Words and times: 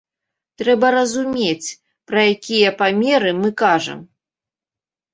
Трэба 0.61 0.87
разумець, 0.95 1.75
пра 2.13 2.19
якія 2.33 2.75
памеры 2.83 3.37
мы 3.45 3.49
кажам. 3.67 3.99